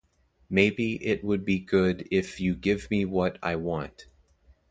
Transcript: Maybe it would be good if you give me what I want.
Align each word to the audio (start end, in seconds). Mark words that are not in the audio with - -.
Maybe 0.49 0.93
it 1.05 1.23
would 1.23 1.45
be 1.45 1.59
good 1.59 2.07
if 2.09 2.39
you 2.39 2.55
give 2.55 2.89
me 2.89 3.05
what 3.05 3.37
I 3.43 3.55
want. 3.55 4.07